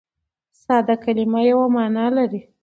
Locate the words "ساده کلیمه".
0.63-1.41